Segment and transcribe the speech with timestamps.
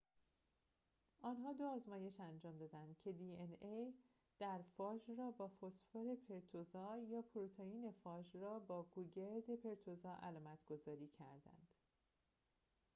[1.21, 3.93] آنها دو آزمایش انجام دادند که دی‌ان‌ای
[4.39, 11.67] در فاژ را با فسفر پرتوزا یا پروتئین فاژ را با گوگرد پرتوزا علامت‌گذاری کردند